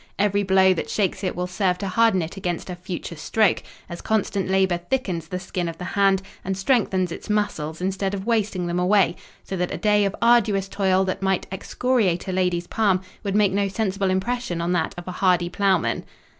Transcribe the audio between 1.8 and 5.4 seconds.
harden it against a future stroke; as constant labour thickens the